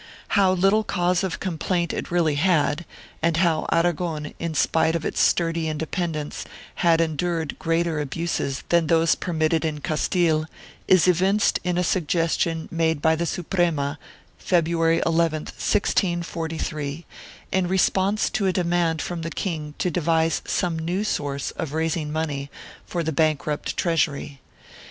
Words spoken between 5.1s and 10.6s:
sturdy independence, had endured greater abuses than those permitted in Castile,